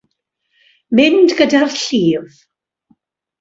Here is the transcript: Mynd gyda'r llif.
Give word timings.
Mynd 0.99 1.35
gyda'r 1.41 1.71
llif. 1.75 2.33